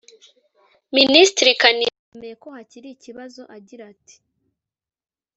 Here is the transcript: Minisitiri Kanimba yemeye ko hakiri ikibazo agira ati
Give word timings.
Minisitiri 0.97 1.51
Kanimba 1.61 1.99
yemeye 2.09 2.35
ko 2.43 2.47
hakiri 2.55 2.87
ikibazo 2.91 3.41
agira 3.55 3.83
ati 3.93 4.15